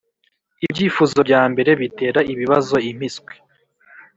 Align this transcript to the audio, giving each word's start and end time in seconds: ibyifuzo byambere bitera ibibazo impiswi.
ibyifuzo 0.65 1.17
byambere 1.27 1.71
bitera 1.81 2.19
ibibazo 2.31 2.75
impiswi. 2.89 3.33